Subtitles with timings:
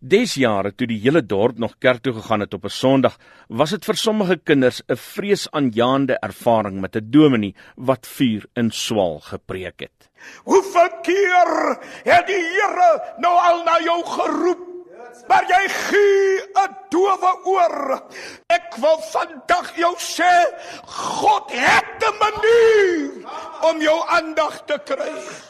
[0.00, 3.18] Desjare toe die hele dorp nog kerk toe gegaan het op 'n Sondag,
[3.48, 9.20] was dit vir sommige kinders 'n vreesaanjaende ervaring met 'n dominee wat vuur in swaal
[9.20, 10.08] gepreek het.
[10.44, 14.58] Hoeveel keer het die Here nou al na jou geroep?
[15.28, 18.02] Maar jy gee 'n doewe oor.
[18.46, 20.32] Ek wil vandag jou sê,
[20.86, 23.10] God het 'n manier
[23.70, 25.49] om jou aandag te kry.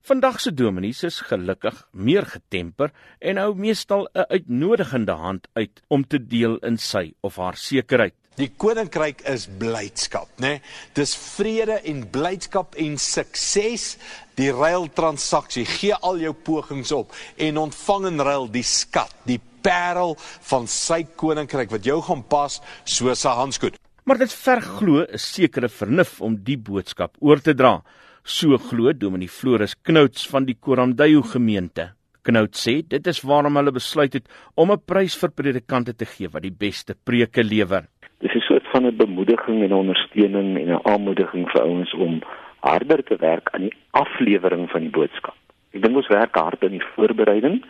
[0.00, 2.88] Vandag se dominees is gelukkig meer getemper
[3.20, 8.14] en hou meestal 'n uitnodigende hand uit om te deel in sy of haar sekerheid.
[8.34, 10.46] Die koninkryk is blydskap, né?
[10.46, 10.62] Nee?
[10.92, 13.98] Dis vrede en blydskap en sukses.
[14.34, 19.40] Die ruil transaksie, gee al jou pogings op en ontvang in ruil die skat, die
[19.60, 23.74] parel van sy koninkryk wat jou gaan pas soos 'n handskoen.
[24.04, 27.82] Maar dit verg glo 'n sekere vernuf om die boodskap oor te dra.
[28.24, 31.94] So glo Dominee Floris Knouts van die Koramdayo gemeente.
[32.22, 36.28] Knouts sê dit is waarom hulle besluit het om 'n prys vir predikante te gee
[36.28, 37.88] wat die beste preke lewer.
[38.20, 42.20] Dis 'n soort van 'n bemoediging en ondersteuning en 'n aanmoediging vir ouens om
[42.60, 45.36] harder te werk aan die aflewering van die boodskap.
[45.72, 47.64] Ek dink ons werk hard aan die voorbereiding,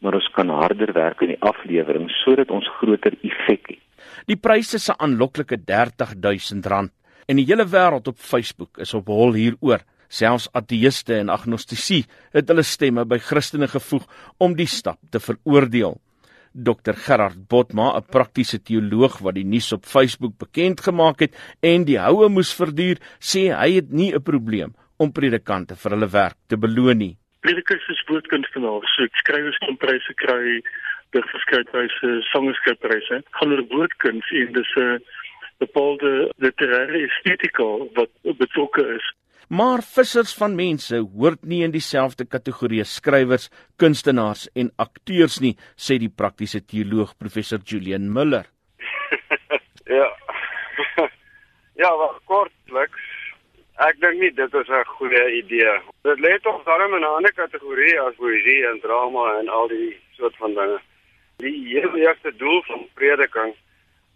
[0.00, 3.82] maar ons kan harder werk aan die aflewering sodat ons groter effek het.
[4.26, 6.92] Die pryse is 'n aanloklike R30000
[7.26, 9.84] En die hele wêreld op Facebook is op hol hieroor.
[10.12, 12.02] Selfs ateëste en agnostici
[12.34, 14.04] het hulle stemme by Christene gevoeg
[14.38, 15.96] om die stap te veroordeel.
[16.52, 21.84] Dr Gerard Botma, 'n praktiese teoloog wat die nuus op Facebook bekend gemaak het en
[21.84, 26.36] die houe moes verduur, sê hy het nie 'n probleem om predikante vir hulle werk
[26.48, 27.16] te beloon nie.
[27.40, 30.60] Predikers is woordkunstenaars, so skrywers kan pryse kry,
[31.12, 33.22] digterskrypryse, sangskrypryse.
[33.30, 34.98] Gaan oor woordkuns en dis 'n uh,
[35.62, 37.68] bepaalde literêre estetika
[37.98, 39.06] wat betrokke is.
[39.52, 45.98] Maar vissers van mense hoort nie in dieselfde kategorie skrywers, kunstenaars en akteurs nie, sê
[46.00, 48.46] die praktiese teoloog professor Julian Miller.
[49.98, 50.08] ja.
[51.82, 53.10] ja, wat kortliks.
[53.82, 55.74] Ek dink nie dit is 'n goeie idee.
[56.08, 60.00] Dit lê tog darm in 'n ander kategorie as poesie en drama en al die
[60.16, 60.80] soort van dinge.
[61.44, 63.52] Die hele eerste doel van prediking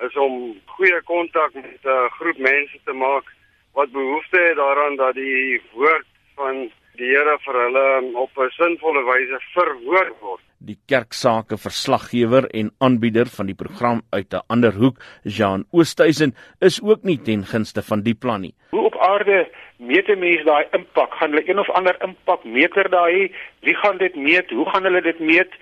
[0.00, 3.24] is om goeie kontak met 'n uh, groep mense te maak
[3.72, 6.70] wat behoefte het daaraan dat die woord van
[7.00, 7.84] die Here vir hulle
[8.20, 10.40] op 'n sinvolle wyse verhoor word.
[10.58, 16.82] Die kerksake verslaggewer en aanbieder van die program uit 'n ander hoek, Jean Oosthuizen, is
[16.82, 18.54] ook nie ten gunste van die plan nie.
[18.70, 19.48] Hoe op aarde
[19.78, 21.14] meet 'n mens daai impak?
[21.14, 23.32] Gaan hulle een of ander impak meter daai?
[23.60, 24.50] Wie gaan dit meet?
[24.50, 25.52] Hoe gaan hulle dit meet?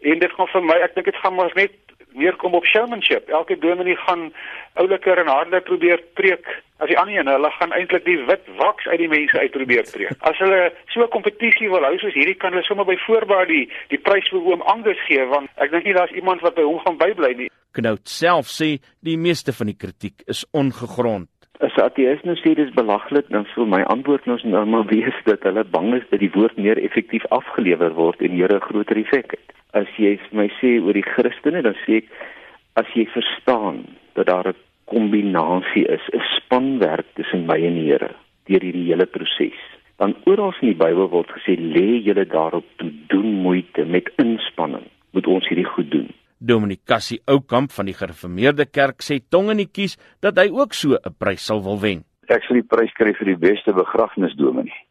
[0.00, 1.72] En dit gaan vir my, ek dink dit gaan maar net
[2.12, 3.28] neerkom op showmanship.
[3.28, 4.32] Elke dominee gaan
[4.74, 6.46] ouliker en harder probeer preek
[6.78, 7.30] as die ander een.
[7.32, 10.14] Hulle gaan eintlik die wit waks uit die mense uit probeer preek.
[10.30, 13.66] As hulle so 'n kompetisie wil hou soos hierdie kan hulle sommer by voorbaat die
[13.88, 16.80] die prys vir oom Angus gee want ek dink nie daar's iemand wat by hom
[16.84, 17.50] gaan bybly nie.
[17.72, 21.28] Knout self sê die meeste van die kritiek is ongegrond.
[21.60, 25.64] As ateïs nou sê dis belaglik, dan sou my antwoord nou normaal wees dat hulle
[25.64, 29.48] bang is dat die woord meer effektief afgelewer word en hier 'n groter effek het
[29.76, 32.12] as jy my sê oor die Christene, dan sê ek
[32.80, 33.84] as jy verstaan
[34.16, 38.14] dat daar 'n kombinasie is, 'n spanwerk tussen my en die Here
[38.46, 39.58] deur hierdie hele proses.
[39.98, 44.86] Dan oral in die Bybel word gesê lê julle daarop toe doen moeite met inspanning,
[45.12, 46.08] moet ons hierdie goed doen.
[46.40, 50.74] Dominik Cassie Oukamp van die Gereformeerde Kerk sê tong in die kies dat hy ook
[50.74, 52.04] so 'n prys sal wil wen.
[52.28, 54.86] Ek sal die prys kry vir die beste begrafnisdominee.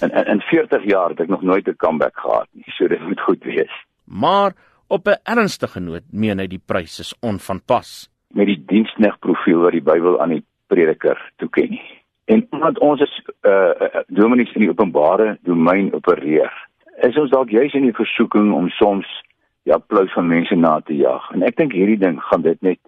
[0.00, 3.00] En in, in 40 jaar het ek nog nooit 'n comeback gehad nie, so dit
[3.00, 3.72] moet goed wees
[4.06, 4.52] maar
[4.86, 9.82] op 'n ernstige noot meen hy die prys is onvanpas met die diensknegprofiel wat die
[9.82, 11.80] Bybel aan die prediker toeken.
[12.24, 16.52] En omdat ons is uh dominees in die openbare domein opereer,
[16.96, 19.22] is ons dalk juis in die versoeking om soms
[19.66, 21.26] die applous van mense na te jag.
[21.34, 22.80] En ek dink hierdie ding gaan dit net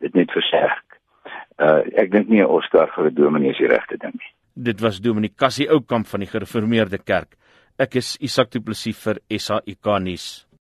[0.00, 1.00] dit net versterk.
[1.60, 4.32] Uh ek dink nie 'n Oscar vir 'n dominee is die regte ding nie.
[4.54, 7.36] Dit was Dominee Cassie Oukamp van die Gereformeerde Kerk.
[7.78, 10.46] Ek is Isak Du Plessis vir SAIK nuus.